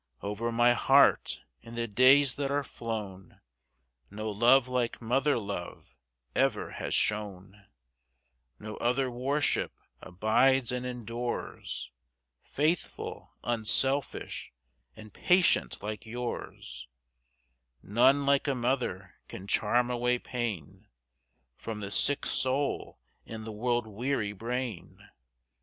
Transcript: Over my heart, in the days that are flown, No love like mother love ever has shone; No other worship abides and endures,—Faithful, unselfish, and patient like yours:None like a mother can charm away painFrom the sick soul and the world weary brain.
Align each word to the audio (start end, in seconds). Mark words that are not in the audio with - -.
Over 0.23 0.51
my 0.51 0.73
heart, 0.73 1.43
in 1.61 1.75
the 1.75 1.87
days 1.87 2.35
that 2.37 2.49
are 2.49 2.63
flown, 2.63 3.39
No 4.09 4.31
love 4.31 4.67
like 4.67 4.99
mother 4.99 5.37
love 5.37 5.95
ever 6.35 6.71
has 6.71 6.95
shone; 6.95 7.67
No 8.57 8.77
other 8.77 9.11
worship 9.11 9.73
abides 10.01 10.71
and 10.71 10.87
endures,—Faithful, 10.87 13.35
unselfish, 13.43 14.51
and 14.95 15.13
patient 15.13 15.83
like 15.83 16.07
yours:None 16.07 18.25
like 18.25 18.47
a 18.47 18.55
mother 18.55 19.17
can 19.27 19.45
charm 19.45 19.91
away 19.91 20.17
painFrom 20.17 21.79
the 21.79 21.91
sick 21.91 22.25
soul 22.25 22.97
and 23.27 23.45
the 23.45 23.51
world 23.51 23.85
weary 23.85 24.31
brain. 24.31 25.11